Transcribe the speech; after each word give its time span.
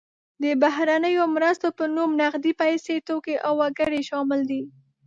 د 0.43 0.45
بهرنیو 0.61 1.23
مرستو 1.35 1.67
په 1.77 1.83
نوم 1.95 2.11
نغدې 2.21 2.51
پیسې، 2.61 2.95
توکي 3.07 3.35
او 3.45 3.51
وګړي 3.61 4.01
شامل 4.09 4.39
دي. 4.49 4.61